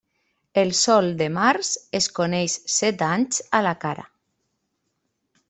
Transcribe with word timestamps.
El 0.59 0.69
sol 0.77 1.09
de 1.19 1.27
març 1.35 1.69
es 1.99 2.07
coneix 2.21 2.57
set 2.77 3.05
anys 3.09 3.43
a 3.59 3.61
la 3.69 3.75
cara. 3.85 4.09